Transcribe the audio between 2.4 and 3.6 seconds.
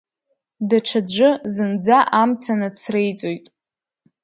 нацреиҵоит.